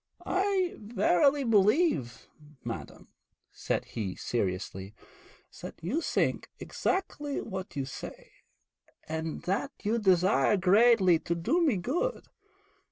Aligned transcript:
'I 0.25 0.77
verily 0.79 1.43
believe, 1.43 2.27
madam,' 2.63 3.09
said 3.51 3.85
he 3.85 4.15
seriously, 4.15 4.95
'that 5.61 5.75
you 5.83 6.01
think 6.01 6.49
exactly 6.59 7.39
what 7.39 7.75
you 7.75 7.85
say, 7.85 8.31
and 9.07 9.43
that 9.43 9.69
you 9.83 9.99
desire 9.99 10.57
greatly 10.57 11.19
to 11.19 11.35
do 11.35 11.61
me 11.63 11.77
good. 11.77 12.25